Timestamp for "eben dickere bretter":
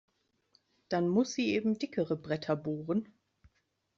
1.53-2.55